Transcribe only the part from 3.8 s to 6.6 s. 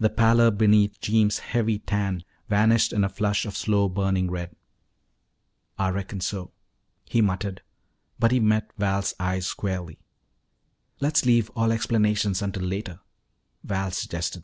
burning red. "Ah reckon so,"